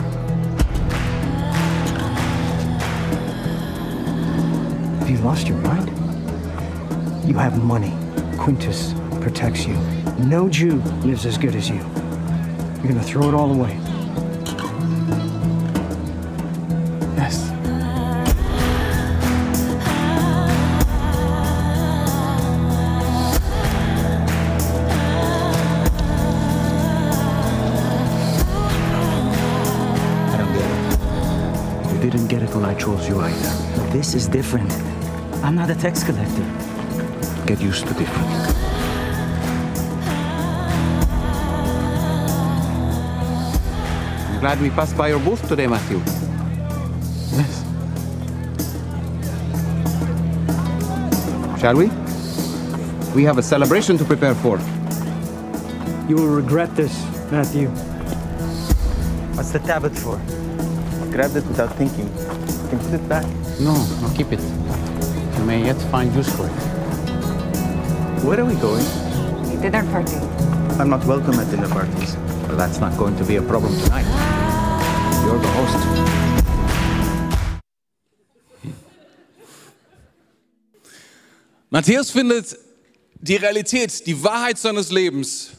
[5.00, 5.88] Have you lost your mind?
[7.26, 7.92] You have money.
[8.38, 9.74] Quintus protects you.
[10.20, 11.80] No Jew lives as good as you.
[12.84, 13.76] You're gonna throw it all away.
[32.84, 33.52] Chose you either.
[33.96, 34.70] This is different.
[35.42, 36.44] I'm not a tax collector.
[37.46, 38.28] Get used to different.
[44.28, 45.96] I'm glad we passed by your booth today, Matthew.
[47.38, 47.64] Yes.
[51.60, 51.86] Shall we?
[53.14, 54.58] We have a celebration to prepare for.
[56.06, 56.94] You will regret this,
[57.30, 57.68] Matthew.
[59.36, 60.16] What's the tablet for?
[61.10, 62.10] Grabbed it without thinking.
[62.64, 63.26] You can put it back.
[63.60, 64.40] No, no, keep it.
[65.38, 66.52] You may yet find use for it.
[68.24, 68.84] Where are we going?
[69.60, 70.16] Dinner party.
[70.78, 72.16] I'm not welcome at dinner parties.
[72.48, 74.06] Well, that's not going to be a problem tonight.
[75.24, 75.78] You're the host.
[81.70, 82.58] Matthäus findet
[83.20, 85.50] die Realität, die Wahrheit seines Lebens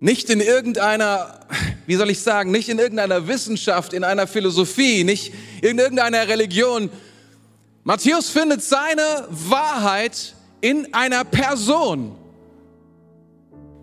[0.00, 1.40] nicht in irgendeiner,
[1.88, 6.90] wie soll ich sagen, nicht in irgendeiner Wissenschaft, in einer Philosophie, nicht in irgendeiner Religion.
[7.82, 12.14] Matthäus findet seine Wahrheit in einer Person.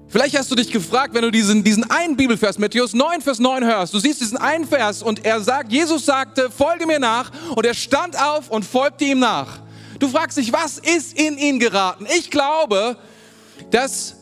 [0.07, 3.65] Vielleicht hast du dich gefragt, wenn du diesen, diesen einen Bibelvers, Matthäus 9, Vers 9
[3.65, 3.91] hörst.
[3.95, 7.73] Du siehst diesen einen Vers und er sagt, Jesus sagte, folge mir nach und er
[7.73, 9.61] stand auf und folgte ihm nach.
[9.97, 12.05] Du fragst dich, was ist in ihn geraten?
[12.15, 12.97] Ich glaube,
[13.71, 14.15] dass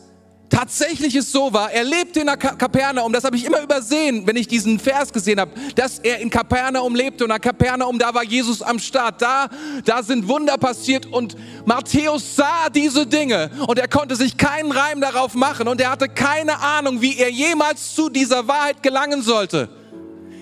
[0.54, 4.46] tatsächlich es so war, er lebte in Kapernaum, das habe ich immer übersehen, wenn ich
[4.46, 8.62] diesen Vers gesehen habe, dass er in Kapernaum lebte und in Kapernaum, da war Jesus
[8.62, 9.48] am Start, da,
[9.84, 15.00] da sind Wunder passiert und Matthäus sah diese Dinge und er konnte sich keinen Reim
[15.00, 19.68] darauf machen und er hatte keine Ahnung, wie er jemals zu dieser Wahrheit gelangen sollte.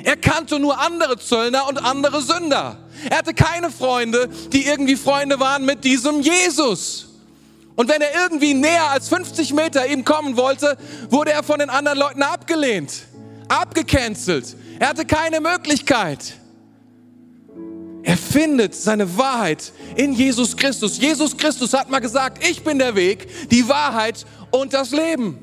[0.04, 2.76] Er kannte nur andere Zöllner und andere Sünder.
[3.08, 7.11] Er hatte keine Freunde, die irgendwie Freunde waren mit diesem Jesus.
[7.74, 10.76] Und wenn er irgendwie näher als 50 Meter ihm kommen wollte,
[11.10, 12.92] wurde er von den anderen Leuten abgelehnt,
[13.48, 14.56] abgecancelt.
[14.78, 16.34] Er hatte keine Möglichkeit.
[18.02, 20.98] Er findet seine Wahrheit in Jesus Christus.
[20.98, 25.38] Jesus Christus hat mal gesagt, ich bin der Weg, die Wahrheit und das Leben.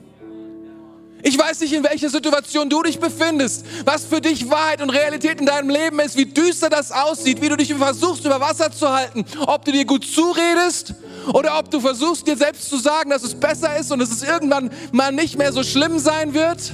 [1.22, 5.40] Ich weiß nicht, in welcher Situation du dich befindest, was für dich Wahrheit und Realität
[5.40, 8.90] in deinem Leben ist, wie düster das aussieht, wie du dich versuchst, über Wasser zu
[8.90, 10.94] halten, ob du dir gut zuredest
[11.34, 14.24] oder ob du versuchst, dir selbst zu sagen, dass es besser ist und dass es
[14.24, 16.74] irgendwann mal nicht mehr so schlimm sein wird.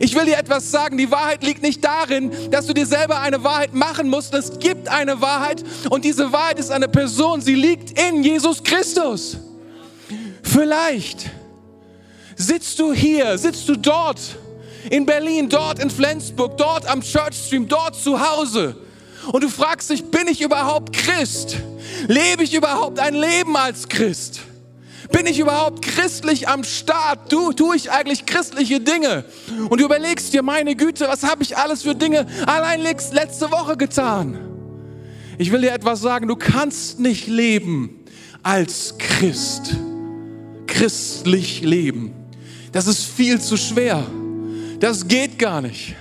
[0.00, 3.42] Ich will dir etwas sagen, die Wahrheit liegt nicht darin, dass du dir selber eine
[3.44, 4.34] Wahrheit machen musst.
[4.34, 9.38] Es gibt eine Wahrheit und diese Wahrheit ist eine Person, sie liegt in Jesus Christus.
[10.42, 11.30] Vielleicht
[12.36, 14.20] sitzt du hier, sitzt du dort
[14.90, 18.76] in Berlin, dort in Flensburg, dort am Church Stream, dort zu Hause
[19.32, 21.56] und du fragst dich, bin ich überhaupt Christ?
[22.08, 24.40] Lebe ich überhaupt ein Leben als Christ?
[25.12, 27.32] Bin ich überhaupt christlich am Start?
[27.32, 29.24] Du, tue ich eigentlich christliche Dinge?
[29.68, 33.76] Und du überlegst dir, meine Güte, was habe ich alles für Dinge allein letzte Woche
[33.76, 34.38] getan?
[35.38, 38.04] Ich will dir etwas sagen, du kannst nicht leben
[38.42, 39.76] als Christ.
[40.66, 42.14] Christlich leben.
[42.72, 44.04] Das ist viel zu schwer.
[44.80, 45.94] Das geht gar nicht.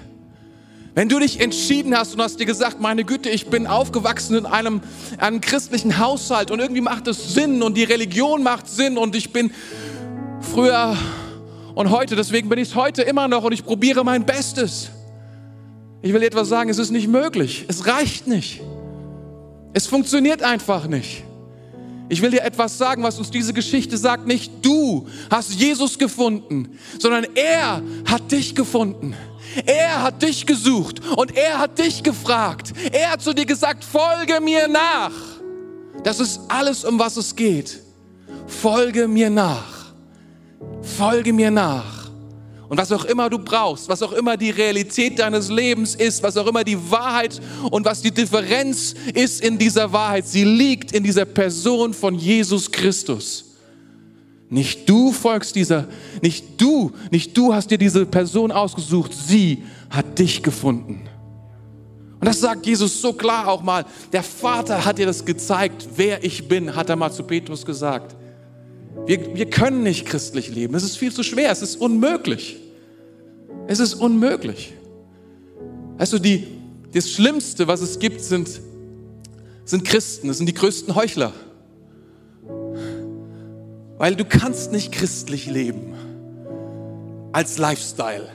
[0.95, 4.45] Wenn du dich entschieden hast und hast dir gesagt, meine Güte, ich bin aufgewachsen in
[4.45, 4.79] einem,
[5.17, 9.33] einem christlichen Haushalt und irgendwie macht es Sinn und die Religion macht Sinn und ich
[9.33, 9.51] bin
[10.39, 10.95] früher
[11.75, 14.89] und heute, deswegen bin ich es heute immer noch und ich probiere mein Bestes.
[16.01, 17.65] Ich will dir etwas sagen, es ist nicht möglich.
[17.67, 18.61] Es reicht nicht.
[19.73, 21.25] Es funktioniert einfach nicht.
[22.07, 24.27] Ich will dir etwas sagen, was uns diese Geschichte sagt.
[24.27, 29.13] Nicht du hast Jesus gefunden, sondern er hat dich gefunden.
[29.65, 32.73] Er hat dich gesucht und er hat dich gefragt.
[32.91, 35.11] Er hat zu dir gesagt, folge mir nach.
[36.03, 37.81] Das ist alles, um was es geht.
[38.47, 39.93] Folge mir nach.
[40.81, 42.05] Folge mir nach.
[42.67, 46.35] Und was auch immer du brauchst, was auch immer die Realität deines Lebens ist, was
[46.35, 47.39] auch immer die Wahrheit
[47.69, 52.71] und was die Differenz ist in dieser Wahrheit, sie liegt in dieser Person von Jesus
[52.71, 53.54] Christus.
[54.55, 55.85] Nicht du folgst dieser,
[56.21, 61.09] nicht du, nicht du hast dir diese Person ausgesucht, sie hat dich gefunden.
[62.21, 63.83] Und das sagt Jesus so klar auch mal.
[64.13, 68.15] Der Vater hat dir das gezeigt, wer ich bin, hat er mal zu Petrus gesagt.
[69.05, 70.73] Wir, wir können nicht christlich leben.
[70.73, 71.51] Es ist viel zu schwer.
[71.51, 72.55] Es ist unmöglich.
[73.67, 74.71] Es ist unmöglich.
[75.97, 76.47] Weißt du, die,
[76.93, 78.49] das Schlimmste, was es gibt, sind,
[79.65, 80.29] sind Christen.
[80.29, 81.33] Das sind die größten Heuchler.
[83.97, 85.93] Weil du kannst nicht christlich leben
[87.31, 88.29] als Lifestyle.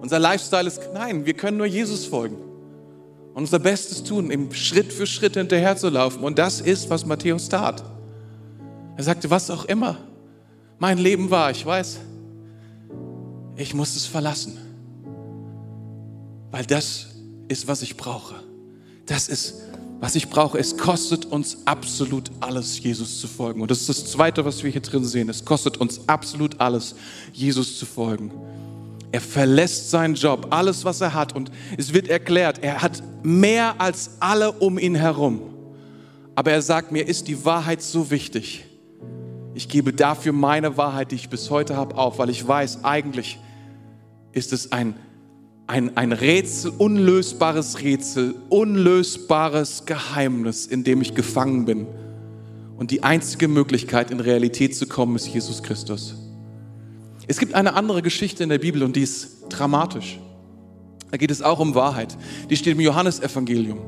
[0.00, 2.36] Unser Lifestyle ist, nein, wir können nur Jesus folgen
[3.34, 6.22] und unser Bestes tun, ihm Schritt für Schritt hinterher zu laufen.
[6.22, 7.82] Und das ist, was Matthäus tat.
[8.96, 9.96] Er sagte, was auch immer
[10.78, 11.98] mein Leben war, ich weiß,
[13.56, 14.58] ich muss es verlassen.
[16.50, 17.06] Weil das
[17.48, 18.34] ist, was ich brauche.
[19.06, 19.62] Das ist,
[20.02, 20.58] was ich brauche.
[20.58, 23.62] Es kostet uns absolut alles, Jesus zu folgen.
[23.62, 25.28] Und das ist das Zweite, was wir hier drin sehen.
[25.28, 26.96] Es kostet uns absolut alles,
[27.32, 28.32] Jesus zu folgen.
[29.12, 31.36] Er verlässt seinen Job, alles, was er hat.
[31.36, 35.40] Und es wird erklärt, er hat mehr als alle um ihn herum.
[36.34, 38.64] Aber er sagt, mir ist die Wahrheit so wichtig.
[39.54, 43.38] Ich gebe dafür meine Wahrheit, die ich bis heute habe, auf, weil ich weiß, eigentlich
[44.32, 44.96] ist es ein,
[45.66, 51.86] ein, ein Rätsel, unlösbares Rätsel, unlösbares Geheimnis, in dem ich gefangen bin.
[52.76, 56.14] Und die einzige Möglichkeit, in Realität zu kommen, ist Jesus Christus.
[57.26, 60.18] Es gibt eine andere Geschichte in der Bibel und die ist dramatisch.
[61.10, 62.16] Da geht es auch um Wahrheit.
[62.50, 63.78] Die steht im Johannesevangelium.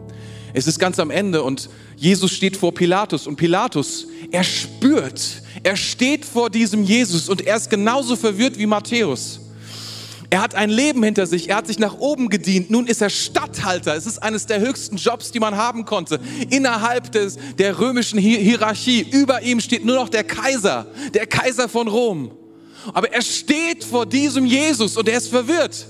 [0.53, 5.75] Es ist ganz am Ende und Jesus steht vor Pilatus und Pilatus, er spürt, er
[5.75, 9.41] steht vor diesem Jesus und er ist genauso verwirrt wie Matthäus.
[10.35, 13.09] Er hat ein Leben hinter sich, er hat sich nach oben gedient, nun ist er
[13.09, 13.95] Statthalter.
[13.95, 16.19] Es ist eines der höchsten Jobs, die man haben konnte.
[16.51, 21.87] Innerhalb des, der römischen Hierarchie, über ihm steht nur noch der Kaiser, der Kaiser von
[21.87, 22.33] Rom.
[22.93, 25.87] Aber er steht vor diesem Jesus und er ist verwirrt.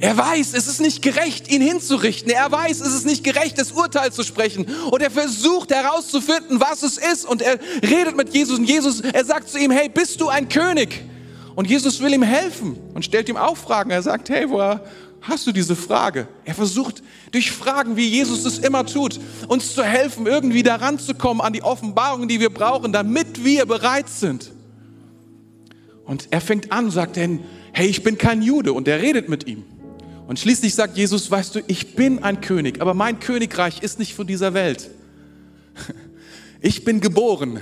[0.00, 2.32] Er weiß, es ist nicht gerecht, ihn hinzurichten.
[2.32, 4.66] Er weiß, es ist nicht gerecht, das Urteil zu sprechen.
[4.90, 7.24] Und er versucht herauszufinden, was es ist.
[7.24, 8.58] Und er redet mit Jesus.
[8.58, 11.04] Und Jesus, er sagt zu ihm, hey, bist du ein König?
[11.56, 13.90] Und Jesus will ihm helfen und stellt ihm auch Fragen.
[13.90, 14.84] Er sagt, hey, woher
[15.22, 16.28] hast du diese Frage?
[16.44, 21.14] Er versucht durch Fragen, wie Jesus es immer tut, uns zu helfen, irgendwie daran zu
[21.14, 24.52] kommen an die Offenbarungen, die wir brauchen, damit wir bereit sind.
[26.04, 27.40] Und er fängt an, sagt dann,
[27.72, 28.74] hey, ich bin kein Jude.
[28.74, 29.64] Und er redet mit ihm.
[30.26, 34.14] Und schließlich sagt Jesus, weißt du, ich bin ein König, aber mein Königreich ist nicht
[34.14, 34.90] von dieser Welt.
[36.62, 37.60] Ich bin geboren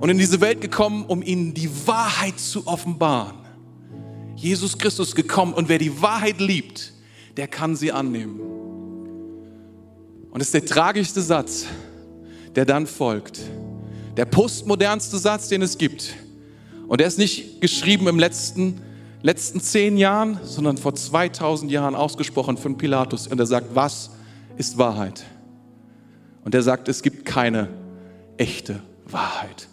[0.00, 3.36] und in diese Welt gekommen, um ihnen die Wahrheit zu offenbaren.
[4.36, 6.92] Jesus Christus gekommen und wer die Wahrheit liebt,
[7.36, 8.40] der kann sie annehmen.
[10.30, 11.66] Und es ist der tragischste Satz,
[12.54, 13.40] der dann folgt.
[14.16, 16.14] Der postmodernste Satz, den es gibt.
[16.88, 18.80] Und er ist nicht geschrieben im letzten,
[19.22, 23.26] letzten zehn Jahren, sondern vor 2000 Jahren ausgesprochen von Pilatus.
[23.26, 24.10] Und er sagt, was
[24.58, 25.24] ist Wahrheit?
[26.44, 27.68] Und er sagt, es gibt keine
[28.36, 29.68] echte Wahrheit.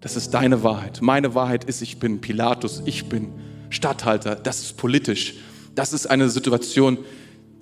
[0.00, 1.00] Das ist deine Wahrheit.
[1.02, 3.32] Meine Wahrheit ist, ich bin Pilatus, ich bin
[3.70, 4.36] Statthalter.
[4.36, 5.34] Das ist politisch.
[5.74, 6.98] Das ist eine Situation,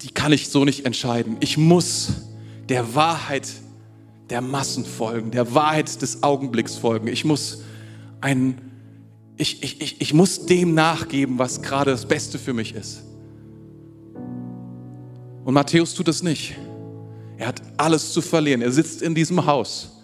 [0.03, 1.37] die kann ich so nicht entscheiden.
[1.41, 2.09] Ich muss
[2.69, 3.49] der Wahrheit
[4.29, 7.07] der Massen folgen, der Wahrheit des Augenblicks folgen.
[7.07, 7.63] Ich muss
[8.21, 8.61] ein,
[9.37, 13.03] ich, ich, ich, ich muss dem nachgeben, was gerade das Beste für mich ist.
[15.45, 16.57] Und Matthäus tut es nicht.
[17.39, 18.63] Er hat alles zu verlieren.
[18.63, 19.96] Er sitzt in diesem Haus.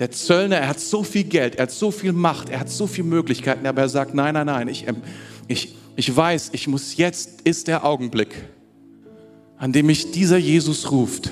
[0.00, 2.86] Der Zöllner, er hat so viel Geld, er hat so viel Macht, er hat so
[2.86, 4.96] viele Möglichkeiten, aber er sagt, nein, nein, nein, ich, ähm,
[5.46, 8.34] ich, ich weiß, ich muss, jetzt ist der Augenblick,
[9.58, 11.30] an dem mich dieser Jesus ruft.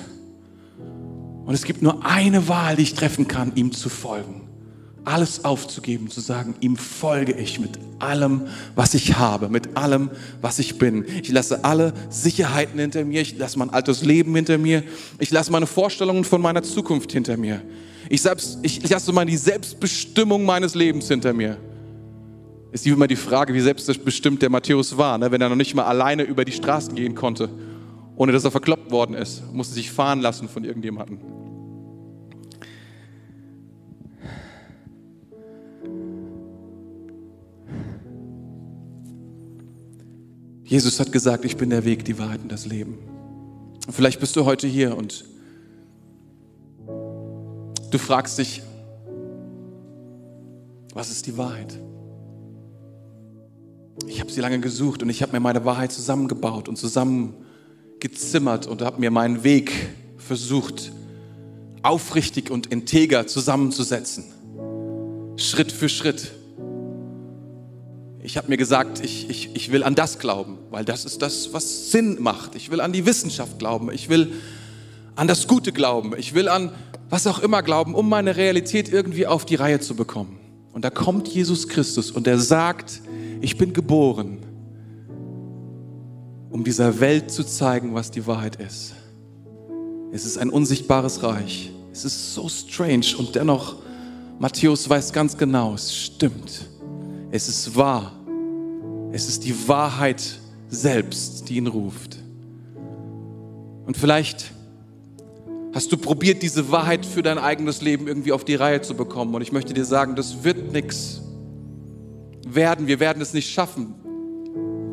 [1.46, 4.48] Und es gibt nur eine Wahl, die ich treffen kann, ihm zu folgen
[5.08, 8.42] alles aufzugeben, zu sagen, ihm folge ich mit allem,
[8.74, 10.10] was ich habe, mit allem,
[10.42, 11.06] was ich bin.
[11.22, 14.82] Ich lasse alle Sicherheiten hinter mir, ich lasse mein altes Leben hinter mir,
[15.18, 17.62] ich lasse meine Vorstellungen von meiner Zukunft hinter mir.
[18.10, 21.58] Ich, selbst, ich, ich lasse mal die Selbstbestimmung meines Lebens hinter mir.
[22.72, 25.30] Ist immer die Frage, wie selbstbestimmt der Matthäus war, ne?
[25.30, 27.48] wenn er noch nicht mal alleine über die Straßen gehen konnte,
[28.16, 31.18] ohne dass er verkloppt worden ist, musste sich fahren lassen von irgendjemandem.
[40.64, 42.98] Jesus hat gesagt, ich bin der Weg, die Wahrheit und das Leben.
[43.88, 45.24] Vielleicht bist du heute hier und
[47.90, 48.62] du fragst dich,
[50.94, 51.78] was ist die Wahrheit?
[54.06, 58.82] Ich habe sie lange gesucht und ich habe mir meine Wahrheit zusammengebaut und zusammengezimmert und
[58.82, 59.72] habe mir meinen Weg
[60.16, 60.92] versucht,
[61.82, 64.24] aufrichtig und integer zusammenzusetzen.
[65.36, 66.32] Schritt für Schritt.
[68.20, 71.52] Ich habe mir gesagt, ich, ich, ich will an das glauben, weil das ist das,
[71.52, 72.54] was Sinn macht.
[72.56, 73.90] Ich will an die Wissenschaft glauben.
[73.92, 74.32] Ich will
[75.14, 76.14] an das Gute glauben.
[76.16, 76.72] Ich will an
[77.10, 80.38] was auch immer glauben, um meine Realität irgendwie auf die Reihe zu bekommen.
[80.72, 83.00] Und da kommt Jesus Christus und er sagt,
[83.40, 84.38] ich bin geboren,
[86.50, 88.94] um dieser Welt zu zeigen, was die Wahrheit ist.
[90.12, 91.72] Es ist ein unsichtbares Reich.
[91.92, 93.76] Es ist so strange und dennoch,
[94.38, 96.68] Matthäus weiß ganz genau, es stimmt.
[97.30, 98.12] Es ist wahr.
[99.12, 100.38] Es ist die Wahrheit
[100.68, 102.18] selbst, die ihn ruft.
[103.86, 104.52] Und vielleicht
[105.74, 109.34] hast du probiert, diese Wahrheit für dein eigenes Leben irgendwie auf die Reihe zu bekommen.
[109.34, 111.22] Und ich möchte dir sagen, das wird nichts
[112.46, 112.86] werden.
[112.86, 113.94] Wir werden es nicht schaffen,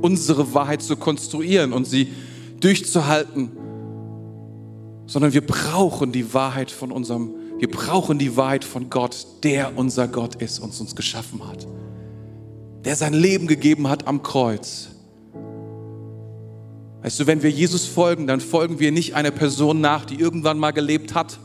[0.01, 2.11] unsere Wahrheit zu konstruieren und sie
[2.59, 3.51] durchzuhalten,
[5.07, 10.07] sondern wir brauchen die Wahrheit von unserem, wir brauchen die Wahrheit von Gott, der unser
[10.07, 11.67] Gott ist und uns geschaffen hat,
[12.83, 14.89] der sein Leben gegeben hat am Kreuz.
[17.05, 20.57] Weißt du, wenn wir Jesus folgen, dann folgen wir nicht einer Person nach, die irgendwann
[20.57, 21.37] mal gelebt hat,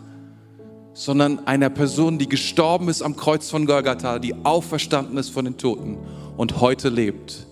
[0.94, 5.58] sondern einer Person, die gestorben ist am Kreuz von Golgatha, die auferstanden ist von den
[5.58, 5.98] Toten
[6.38, 7.46] und heute lebt.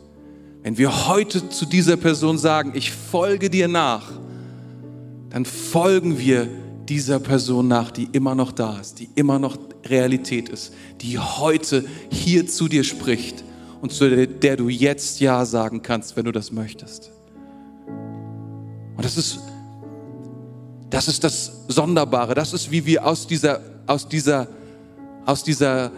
[0.63, 4.11] Wenn wir heute zu dieser Person sagen, ich folge dir nach,
[5.29, 6.49] dann folgen wir
[6.89, 11.85] dieser Person nach, die immer noch da ist, die immer noch Realität ist, die heute
[12.11, 13.45] hier zu dir spricht
[13.83, 17.13] und zu der, der du jetzt Ja sagen kannst, wenn du das möchtest.
[18.99, 19.41] Und das ist
[20.91, 22.35] das ist das Sonderbare.
[22.35, 24.49] Das ist, wie wir aus dieser, aus dieser,
[25.27, 25.93] aus dieser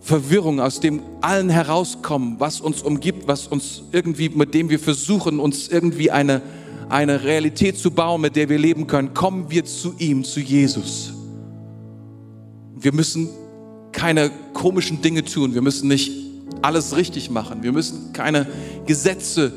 [0.00, 5.40] Verwirrung, aus dem allen herauskommen, was uns umgibt, was uns irgendwie, mit dem wir versuchen,
[5.40, 6.42] uns irgendwie eine,
[6.88, 11.12] eine Realität zu bauen, mit der wir leben können, kommen wir zu ihm, zu Jesus.
[12.78, 13.30] Wir müssen
[13.92, 15.54] keine komischen Dinge tun.
[15.54, 16.12] Wir müssen nicht
[16.60, 17.62] alles richtig machen.
[17.62, 18.46] Wir müssen keine
[18.84, 19.52] Gesetze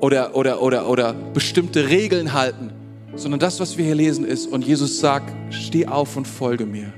[0.00, 2.72] oder, oder, oder, oder bestimmte Regeln halten,
[3.14, 6.92] sondern das, was wir hier lesen, ist, und Jesus sagt, steh auf und folge mir.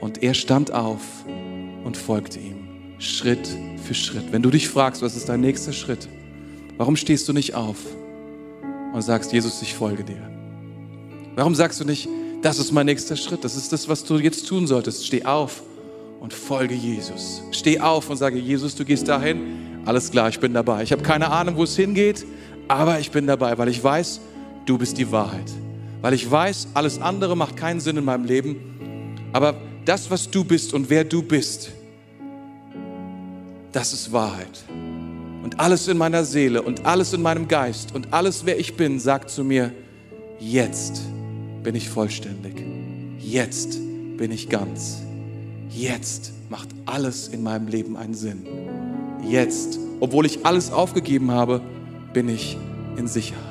[0.00, 1.00] Und er stand auf
[1.84, 2.68] und folgte ihm,
[2.98, 3.48] Schritt
[3.84, 4.32] für Schritt.
[4.32, 6.08] Wenn du dich fragst, was ist dein nächster Schritt,
[6.76, 7.78] warum stehst du nicht auf
[8.92, 10.30] und sagst, Jesus, ich folge dir?
[11.36, 12.08] Warum sagst du nicht,
[12.42, 15.06] das ist mein nächster Schritt, das ist das, was du jetzt tun solltest?
[15.06, 15.62] Steh auf
[16.20, 17.42] und folge Jesus.
[17.50, 20.82] Steh auf und sage, Jesus, du gehst dahin, alles klar, ich bin dabei.
[20.82, 22.24] Ich habe keine Ahnung, wo es hingeht,
[22.68, 24.20] aber ich bin dabei, weil ich weiß,
[24.64, 25.50] du bist die Wahrheit.
[26.00, 28.56] Weil ich weiß, alles andere macht keinen Sinn in meinem Leben.
[29.32, 29.54] Aber
[29.84, 31.70] das, was du bist und wer du bist,
[33.72, 34.64] das ist Wahrheit.
[35.42, 38.98] Und alles in meiner Seele und alles in meinem Geist und alles, wer ich bin,
[38.98, 39.72] sagt zu mir,
[40.38, 41.02] jetzt
[41.62, 42.64] bin ich vollständig.
[43.18, 43.78] Jetzt
[44.16, 45.02] bin ich ganz.
[45.68, 48.46] Jetzt macht alles in meinem Leben einen Sinn
[49.28, 51.60] jetzt, obwohl ich alles aufgegeben habe,
[52.12, 52.56] bin ich
[52.96, 53.44] in Sicherheit.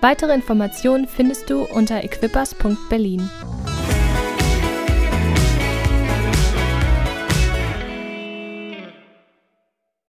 [0.00, 3.28] Weitere Informationen findest du unter equippers.berlin.